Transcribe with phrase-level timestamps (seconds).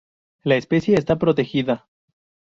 [0.41, 1.87] La especie está protegida.